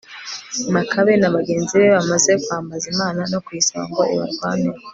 makabe 0.73 1.13
na 1.17 1.29
bagenzi 1.35 1.73
be 1.79 1.87
bamaze 1.95 2.31
kwambaza 2.43 2.85
imana 2.93 3.21
no 3.31 3.39
kuyisaba 3.45 3.83
ngo 3.89 4.01
ibarwaneho 4.13 4.79